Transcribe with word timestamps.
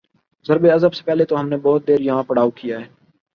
ضرب 0.45 0.65
عضب 0.73 0.93
سے 0.93 1.03
پہلے 1.03 1.25
ہم 1.39 1.49
نے 1.49 1.57
بہت 1.57 1.87
دیر 1.87 1.99
یہاں 1.99 2.23
پڑاؤ 2.23 2.49
کیا 2.49 2.79
ہے۔ 2.79 2.85